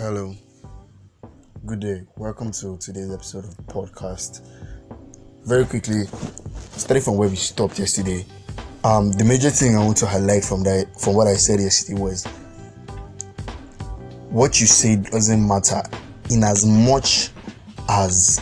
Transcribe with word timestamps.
Hello. 0.00 0.34
Good 1.66 1.80
day. 1.80 2.02
Welcome 2.16 2.52
to 2.52 2.78
today's 2.78 3.12
episode 3.12 3.44
of 3.44 3.54
podcast. 3.66 4.40
Very 5.44 5.66
quickly, 5.66 6.04
starting 6.72 7.02
from 7.02 7.18
where 7.18 7.28
we 7.28 7.36
stopped 7.36 7.78
yesterday. 7.78 8.24
Um, 8.82 9.12
the 9.12 9.24
major 9.24 9.50
thing 9.50 9.76
I 9.76 9.84
want 9.84 9.98
to 9.98 10.06
highlight 10.06 10.42
from 10.42 10.62
that 10.62 10.98
from 10.98 11.16
what 11.16 11.26
I 11.26 11.34
said 11.34 11.60
yesterday 11.60 12.00
was 12.00 12.24
what 14.30 14.58
you 14.58 14.66
say 14.66 14.96
doesn't 14.96 15.46
matter 15.46 15.82
in 16.30 16.44
as 16.44 16.64
much 16.64 17.28
as 17.90 18.40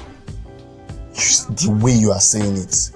the 1.48 1.76
way 1.82 1.90
you 1.90 2.12
are 2.12 2.20
saying 2.20 2.56
it. 2.56 2.92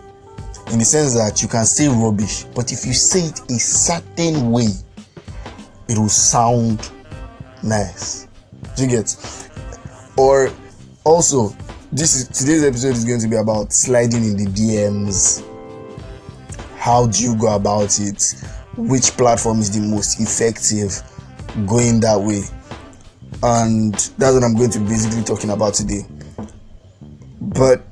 In 0.70 0.78
the 0.78 0.84
sense 0.84 1.14
that 1.14 1.42
you 1.42 1.48
can 1.48 1.64
say 1.64 1.88
rubbish, 1.88 2.44
but 2.54 2.70
if 2.70 2.86
you 2.86 2.92
say 2.92 3.22
it 3.22 3.40
a 3.50 3.58
certain 3.58 4.52
way, 4.52 4.68
it 5.88 5.98
will 5.98 6.08
sound 6.08 6.92
nice. 7.64 8.28
You 8.76 8.86
get? 8.86 9.14
Or 10.16 10.50
also, 11.04 11.54
this 11.92 12.14
is 12.14 12.28
today's 12.28 12.64
episode 12.64 12.96
is 12.96 13.04
going 13.04 13.20
to 13.20 13.28
be 13.28 13.36
about 13.36 13.72
sliding 13.72 14.24
in 14.24 14.36
the 14.36 14.46
DMs. 14.46 15.46
How 16.78 17.06
do 17.06 17.22
you 17.22 17.36
go 17.36 17.54
about 17.54 18.00
it? 18.00 18.34
Which 18.76 19.10
platform 19.12 19.60
is 19.60 19.70
the 19.78 19.86
most 19.86 20.20
effective 20.20 21.02
going 21.66 22.00
that 22.00 22.18
way? 22.18 22.42
And 23.42 23.94
that's 23.94 24.34
what 24.34 24.42
I'm 24.42 24.56
going 24.56 24.70
to 24.70 24.78
be 24.78 24.86
basically 24.86 25.22
talking 25.22 25.50
about 25.50 25.74
today. 25.74 26.06
But 27.40 27.82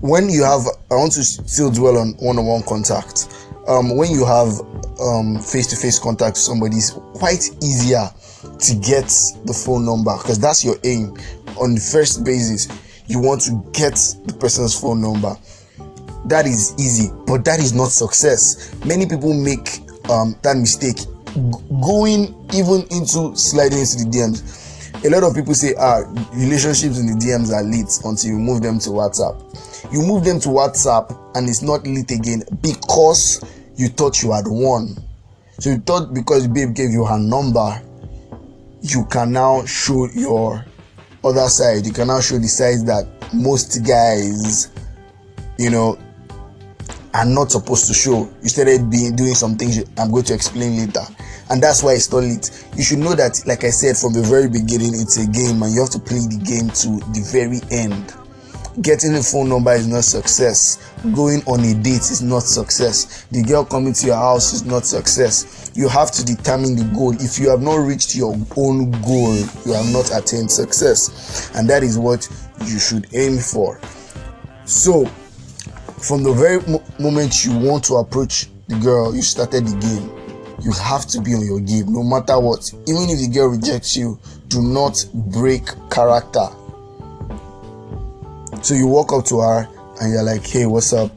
when 0.00 0.28
you 0.28 0.42
have, 0.42 0.62
I 0.90 0.94
want 0.96 1.12
to 1.12 1.24
still 1.24 1.70
dwell 1.70 1.96
on 1.98 2.14
one-on-one 2.18 2.64
contact. 2.64 3.28
Um, 3.68 3.96
when 3.96 4.10
you 4.10 4.26
have 4.26 4.60
um, 5.00 5.38
face-to-face 5.38 5.98
contact 5.98 6.34
with 6.34 6.38
somebody, 6.38 6.76
it's 6.76 6.90
quite 6.90 7.50
easier 7.62 8.08
to 8.58 8.74
get 8.76 9.08
the 9.44 9.54
phone 9.54 9.84
number 9.84 10.16
because 10.18 10.38
that's 10.38 10.64
your 10.64 10.76
aim. 10.84 11.16
On 11.60 11.74
the 11.74 11.80
first 11.80 12.24
basis 12.24 12.68
you 13.06 13.20
want 13.20 13.40
to 13.42 13.62
get 13.72 13.94
the 14.24 14.36
person's 14.40 14.78
phone 14.78 15.00
number. 15.00 15.36
That 16.26 16.46
is 16.46 16.74
easy 16.78 17.10
but 17.26 17.44
that 17.44 17.60
is 17.60 17.72
not 17.72 17.90
success. 17.90 18.74
Many 18.84 19.06
people 19.06 19.34
make 19.34 19.80
um, 20.10 20.36
that 20.42 20.56
mistake 20.56 20.98
going 21.82 22.34
even 22.54 22.86
into 22.90 23.34
sliding 23.36 23.80
into 23.80 24.04
the 24.04 24.10
dms 24.12 24.64
a 25.04 25.10
lot 25.10 25.24
of 25.24 25.34
people 25.34 25.52
say 25.52 25.74
ah 25.78 26.00
relationships 26.32 26.98
in 26.98 27.06
the 27.06 27.12
dms 27.14 27.52
are 27.52 27.62
lit 27.62 27.90
until 28.04 28.30
you 28.30 28.38
move 28.38 28.62
them 28.62 28.78
to 28.78 28.90
whatsapp. 28.90 29.36
You 29.92 30.00
move 30.00 30.24
them 30.24 30.40
to 30.40 30.48
whatsapp 30.48 31.12
and 31.36 31.48
it's 31.48 31.60
not 31.60 31.86
lit 31.86 32.10
again 32.10 32.42
because 32.62 33.44
you 33.76 33.88
thought 33.88 34.22
you 34.22 34.32
had 34.32 34.44
won. 34.46 34.96
So 35.58 35.70
you 35.70 35.78
thought 35.78 36.12
because 36.14 36.46
babe 36.48 36.74
gave 36.74 36.90
you 36.90 37.04
her 37.04 37.18
number 37.18 37.80
you 38.84 39.06
can 39.06 39.32
now 39.32 39.64
show 39.64 40.06
your 40.12 40.64
other 41.24 41.48
side. 41.48 41.86
You 41.86 41.92
can 41.92 42.08
now 42.08 42.20
show 42.20 42.38
the 42.38 42.48
side 42.48 42.86
that 42.86 43.06
most 43.32 43.84
guys 43.84 44.70
you 45.58 45.70
know 45.70 45.98
are 47.14 47.24
not 47.24 47.50
supposed 47.50 47.86
to 47.86 47.94
show. 47.94 48.30
You 48.42 48.48
started 48.48 48.90
being 48.90 49.16
doing 49.16 49.34
some 49.34 49.56
things 49.56 49.82
i'm 49.98 50.10
going 50.10 50.24
to 50.24 50.34
explain 50.34 50.76
later. 50.76 51.00
And 51.50 51.62
that's 51.62 51.82
why 51.82 51.92
it's 51.94 52.10
not 52.10 52.24
it. 52.24 52.50
you 52.76 52.82
should 52.82 52.98
know 52.98 53.14
that 53.14 53.40
like 53.46 53.64
i 53.64 53.70
said 53.70 53.96
from 53.96 54.12
the 54.14 54.22
very 54.22 54.48
beginning 54.48 54.92
it's 54.94 55.18
a 55.18 55.26
game 55.26 55.62
and 55.62 55.72
you 55.74 55.80
have 55.80 55.90
to 55.90 55.98
play 55.98 56.18
the 56.18 56.40
game 56.40 56.68
to 56.80 57.00
the 57.12 57.22
very 57.32 57.60
end 57.70 58.14
getting 58.82 59.14
a 59.14 59.22
phone 59.22 59.48
number 59.48 59.72
is 59.72 59.86
not 59.86 60.04
success. 60.04 60.92
Going 61.14 61.42
on 61.46 61.60
a 61.60 61.74
date 61.74 62.10
is 62.10 62.22
not 62.22 62.42
success. 62.42 63.24
The 63.30 63.42
girl 63.42 63.64
coming 63.64 63.92
to 63.92 64.06
your 64.06 64.16
house 64.16 64.52
is 64.52 64.64
not 64.64 64.84
success. 64.84 65.70
You 65.74 65.88
have 65.88 66.10
to 66.12 66.24
determine 66.24 66.76
the 66.76 66.84
goal. 66.94 67.14
If 67.20 67.38
you 67.38 67.50
have 67.50 67.62
not 67.62 67.76
reached 67.76 68.14
your 68.14 68.34
own 68.56 68.90
goal 69.02 69.36
you 69.66 69.72
have 69.72 69.92
not 69.92 70.10
attained 70.16 70.50
success. 70.50 71.50
And 71.54 71.68
that 71.70 71.82
is 71.82 71.98
what 71.98 72.28
you 72.66 72.78
should 72.78 73.06
aim 73.14 73.38
for. 73.38 73.80
So 74.64 75.06
from 75.98 76.22
the 76.22 76.32
very 76.32 76.60
mo- 76.66 76.82
moment 76.98 77.44
you 77.44 77.56
want 77.56 77.84
to 77.84 77.94
approach 77.96 78.48
the 78.68 78.76
girl 78.78 79.14
you 79.14 79.22
started 79.22 79.66
the 79.66 79.78
game. 79.78 80.10
You 80.62 80.72
have 80.72 81.06
to 81.06 81.20
be 81.20 81.34
on 81.34 81.44
your 81.44 81.60
game 81.60 81.92
no 81.92 82.02
matter 82.02 82.40
what. 82.40 82.72
Even 82.88 83.10
if 83.10 83.18
the 83.20 83.30
girl 83.32 83.48
rejects 83.48 83.96
you 83.96 84.18
do 84.48 84.62
not 84.62 85.04
break 85.12 85.66
character 85.90 86.48
so 88.64 88.74
you 88.74 88.86
walk 88.86 89.12
up 89.12 89.26
to 89.26 89.40
her 89.40 89.68
and 90.00 90.12
you're 90.12 90.22
like, 90.22 90.46
hey, 90.46 90.64
what's 90.64 90.94
up? 90.94 91.12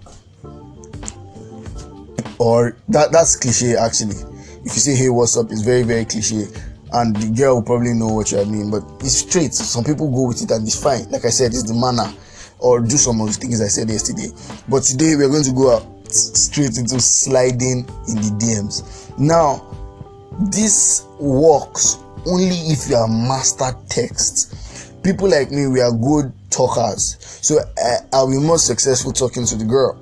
Or 2.40 2.76
that 2.90 3.12
that's 3.12 3.38
cliche 3.38 3.76
actually. 3.76 4.18
If 4.66 4.76
you 4.76 4.82
say 4.82 4.96
hey, 4.96 5.10
what's 5.10 5.38
up, 5.38 5.50
it's 5.50 5.62
very, 5.62 5.84
very 5.84 6.04
cliche. 6.04 6.46
And 6.92 7.16
the 7.16 7.34
girl 7.34 7.56
will 7.56 7.64
probably 7.64 7.94
know 7.94 8.08
what 8.08 8.32
you 8.32 8.46
mean, 8.46 8.70
but 8.70 8.84
it's 9.00 9.20
straight. 9.20 9.54
Some 9.54 9.86
people 9.86 10.12
go 10.12 10.28
with 10.28 10.42
it 10.42 10.52
and 10.52 10.68
it's 10.68 10.82
fine. 10.82 11.10
Like 11.10 11.24
I 11.24 11.30
said, 11.30 11.48
it's 11.54 11.64
the 11.64 11.74
manner. 11.74 12.14
Or 12.60 12.82
do 12.82 12.98
some 12.98 13.22
of 13.22 13.28
the 13.28 13.34
things 13.34 13.62
I 13.62 13.68
said 13.68 13.90
yesterday. 13.90 14.28
But 14.68 14.84
today 14.84 15.16
we're 15.16 15.30
going 15.30 15.44
to 15.44 15.54
go 15.54 16.02
straight 16.10 16.78
into 16.78 17.00
sliding 17.00 17.88
in 18.10 18.16
the 18.16 18.36
DMs. 18.40 19.18
Now, 19.18 19.64
this 20.52 21.06
works 21.20 21.98
only 22.26 22.56
if 22.72 22.90
you 22.90 22.96
are 22.98 23.08
master 23.08 23.72
text. 23.90 24.67
People 25.04 25.30
like 25.30 25.52
me, 25.52 25.68
we 25.68 25.82
are 25.82 25.92
good 25.92 26.34
talkers. 26.50 27.18
So 27.20 27.60
uh, 27.60 27.98
I'll 28.14 28.30
be 28.30 28.40
more 28.40 28.58
successful 28.58 29.12
talking 29.12 29.46
to 29.46 29.56
the 29.56 29.66
girl. 29.66 30.00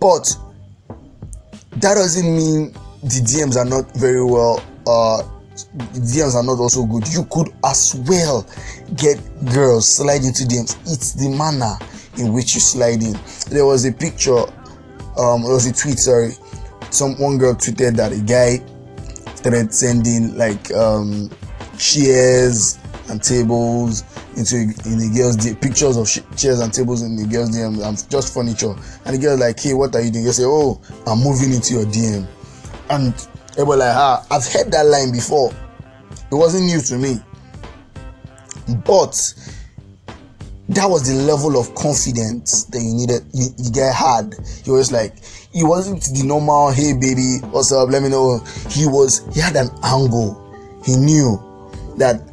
But 0.00 0.36
that 1.76 1.94
doesn't 1.94 2.36
mean 2.36 2.72
the 3.02 3.20
DMs 3.20 3.56
are 3.56 3.64
not 3.64 3.94
very 3.96 4.24
well. 4.24 4.62
Uh, 4.86 5.22
DMs 5.94 6.34
are 6.34 6.42
not 6.42 6.58
also 6.58 6.84
good. 6.86 7.06
You 7.08 7.24
could 7.30 7.52
as 7.64 7.94
well 8.08 8.46
get 8.96 9.18
girls 9.52 9.96
slide 9.96 10.24
into 10.24 10.44
DMs. 10.44 10.76
It's 10.82 11.12
the 11.12 11.28
manner 11.28 11.76
in 12.18 12.32
which 12.32 12.54
you 12.54 12.60
slide 12.60 13.02
in. 13.02 13.18
There 13.50 13.66
was 13.66 13.84
a 13.84 13.92
picture. 13.92 14.44
Um, 15.18 15.42
it 15.44 15.52
was 15.52 15.66
a 15.66 15.72
tweet. 15.72 15.98
Sorry, 15.98 16.32
some 16.90 17.18
one 17.20 17.38
girl 17.38 17.54
tweeted 17.54 17.96
that 17.96 18.12
a 18.12 18.20
guy 18.20 18.64
started 19.34 19.74
sending 19.74 20.36
like 20.36 20.72
um, 20.72 21.30
chairs 21.78 22.78
and 23.08 23.22
tables 23.22 24.04
into 24.36 24.56
in 24.56 24.98
the 24.98 25.12
girls' 25.14 25.36
DM, 25.36 25.60
pictures 25.60 25.96
of 25.96 26.08
chairs 26.36 26.60
and 26.60 26.72
tables 26.72 27.02
in 27.02 27.16
the 27.16 27.26
girls' 27.26 27.56
DM 27.56 27.84
and 27.86 28.10
just 28.10 28.32
furniture. 28.34 28.74
And 29.04 29.16
the 29.16 29.18
girl 29.18 29.38
like, 29.38 29.60
hey, 29.60 29.74
what 29.74 29.94
are 29.94 30.00
you 30.00 30.10
doing? 30.10 30.24
You 30.24 30.32
say, 30.32 30.44
oh, 30.44 30.80
I'm 31.06 31.18
moving 31.18 31.52
into 31.52 31.74
your 31.74 31.84
DM. 31.84 32.26
And 32.90 33.14
they 33.56 33.62
were 33.62 33.76
like, 33.76 33.94
ah, 33.94 34.26
I've 34.30 34.46
heard 34.46 34.72
that 34.72 34.86
line 34.86 35.12
before. 35.12 35.52
It 36.30 36.34
wasn't 36.34 36.64
new 36.64 36.80
to 36.80 36.98
me. 36.98 37.20
But 38.84 39.34
that 40.68 40.86
was 40.88 41.06
the 41.06 41.14
level 41.24 41.58
of 41.58 41.74
confidence 41.74 42.64
that 42.66 42.80
you 42.80 42.94
needed 42.94 43.22
you, 43.34 43.48
the 43.58 43.70
guy 43.74 43.92
had 43.92 44.34
he 44.64 44.70
was 44.70 44.90
like 44.90 45.18
he 45.52 45.62
wasn't 45.62 46.02
the 46.16 46.22
normal 46.24 46.70
hey 46.70 46.94
baby 46.94 47.38
what's 47.50 47.72
up 47.72 47.90
let 47.90 48.02
me 48.02 48.08
know 48.08 48.38
he 48.70 48.86
was 48.86 49.26
he 49.34 49.40
had 49.40 49.56
an 49.56 49.68
angle 49.82 50.38
he 50.84 50.96
knew 50.96 51.36
that 51.98 52.31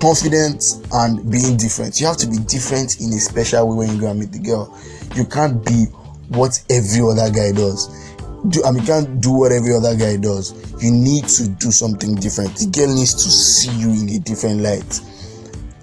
confidence 0.00 0.80
and 0.92 1.30
being 1.30 1.56
different. 1.56 2.00
You 2.00 2.06
have 2.06 2.16
to 2.18 2.26
be 2.26 2.38
different 2.38 3.00
in 3.00 3.08
a 3.12 3.20
special 3.20 3.68
way 3.68 3.86
when 3.86 3.94
you 3.94 4.00
go 4.00 4.10
and 4.10 4.20
meet 4.20 4.32
the 4.32 4.38
girl. 4.38 4.76
You 5.14 5.24
can't 5.24 5.64
be 5.64 5.86
what 6.28 6.62
every 6.70 7.00
other 7.00 7.30
guy 7.30 7.52
does. 7.52 7.88
Do 8.50 8.62
I 8.64 8.70
mean 8.70 8.82
you 8.82 8.86
can't 8.86 9.20
do 9.20 9.32
what 9.32 9.50
every 9.50 9.74
other 9.74 9.96
guy 9.96 10.16
does. 10.16 10.54
You 10.82 10.92
need 10.92 11.26
to 11.28 11.48
do 11.48 11.70
something 11.72 12.14
different. 12.14 12.56
The 12.56 12.66
girl 12.66 12.94
needs 12.94 13.14
to 13.14 13.30
see 13.30 13.72
you 13.72 13.90
in 13.90 14.08
a 14.10 14.18
different 14.20 14.60
light. 14.60 15.00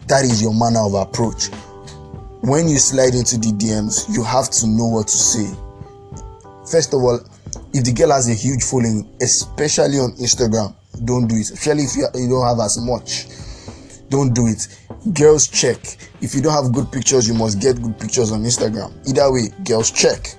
That 0.07 0.23
is 0.23 0.41
your 0.41 0.53
manner 0.53 0.85
of 0.85 0.93
approach. 0.93 1.47
When 2.41 2.69
you 2.69 2.77
slide 2.77 3.15
into 3.15 3.37
the 3.37 3.51
DMs, 3.51 4.07
you 4.13 4.23
have 4.23 4.49
to 4.51 4.67
know 4.67 4.85
what 4.85 5.07
to 5.07 5.17
say. 5.17 5.51
First 6.69 6.93
of 6.93 7.01
all, 7.01 7.19
if 7.73 7.83
the 7.83 7.91
girl 7.91 8.11
has 8.11 8.29
a 8.29 8.33
huge 8.33 8.63
following, 8.63 9.09
especially 9.21 9.97
on 9.97 10.15
Instagram, 10.17 10.73
don't 11.03 11.27
do 11.27 11.35
it. 11.35 11.49
Especially 11.49 11.83
if 11.83 11.95
you, 11.97 12.07
you 12.15 12.29
don't 12.29 12.45
have 12.45 12.59
as 12.63 12.77
much 12.79 13.25
don't 14.09 14.33
do 14.33 14.47
it. 14.47 14.67
Girls 15.13 15.47
check. 15.47 15.77
If 16.21 16.35
you 16.35 16.41
don't 16.41 16.53
have 16.53 16.73
good 16.73 16.91
pictures, 16.91 17.27
you 17.27 17.33
must 17.33 17.61
get 17.61 17.81
good 17.81 17.99
pictures 17.99 18.31
on 18.31 18.43
Instagram. 18.43 18.93
Either 19.07 19.31
way, 19.31 19.49
girls 19.63 19.91
check. 19.91 20.35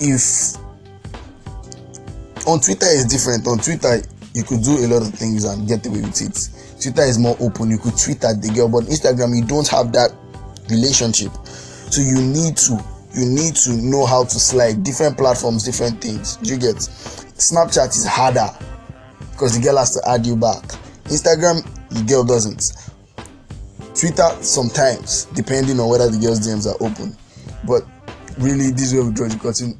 If 0.00 0.56
on 2.46 2.60
Twitter 2.60 2.86
is 2.86 3.06
different. 3.06 3.46
On 3.46 3.58
Twitter, 3.58 4.02
you 4.34 4.42
could 4.42 4.62
do 4.62 4.84
a 4.84 4.86
lot 4.86 5.02
of 5.02 5.14
things 5.14 5.44
and 5.44 5.66
get 5.66 5.86
away 5.86 6.02
with 6.02 6.20
it. 6.20 6.80
Twitter 6.80 7.02
is 7.02 7.18
more 7.18 7.36
open. 7.40 7.70
You 7.70 7.78
could 7.78 7.96
tweet 7.96 8.22
at 8.24 8.42
the 8.42 8.50
girl, 8.54 8.68
but 8.68 8.84
Instagram, 8.84 9.36
you 9.36 9.44
don't 9.44 9.66
have 9.68 9.92
that 9.92 10.12
relationship. 10.68 11.32
So 11.46 12.00
you 12.02 12.20
need 12.20 12.56
to 12.68 12.82
you 13.14 13.24
need 13.26 13.54
to 13.54 13.72
know 13.74 14.04
how 14.06 14.24
to 14.24 14.38
slide 14.40 14.82
different 14.82 15.16
platforms, 15.16 15.62
different 15.62 16.02
things. 16.02 16.36
You 16.42 16.58
get 16.58 16.76
Snapchat 16.76 17.90
is 17.90 18.06
harder 18.06 18.50
because 19.30 19.56
the 19.56 19.62
girl 19.62 19.78
has 19.78 19.94
to 19.94 20.08
add 20.08 20.26
you 20.26 20.36
back. 20.36 20.62
Instagram, 21.04 21.62
the 21.94 22.04
girl 22.04 22.24
doesn't. 22.24 22.72
Twitter 23.94 24.28
sometimes, 24.42 25.26
depending 25.34 25.78
on 25.78 25.88
whether 25.88 26.10
the 26.10 26.18
girls' 26.18 26.46
DMs 26.46 26.66
are 26.66 26.76
open. 26.84 27.16
But 27.66 27.84
really, 28.38 28.70
this 28.70 28.92
way 28.92 29.00
we 29.00 29.12
draw 29.12 29.28
the 29.28 29.38
curtain. 29.38 29.78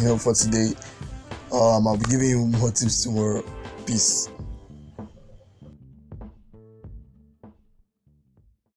You 0.00 0.06
know, 0.06 0.18
for 0.18 0.34
today, 0.34 0.72
um, 1.52 1.86
I'll 1.86 1.98
be 1.98 2.04
giving 2.04 2.28
you 2.30 2.46
more 2.46 2.70
tips 2.70 3.02
tomorrow. 3.02 3.42
Peace. 3.86 4.28